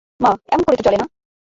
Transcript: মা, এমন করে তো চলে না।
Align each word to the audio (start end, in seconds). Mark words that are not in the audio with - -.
মা, 0.19 0.31
এমন 0.53 0.63
করে 0.63 0.77
তো 0.77 0.83
চলে 0.83 0.97
না। 0.97 1.05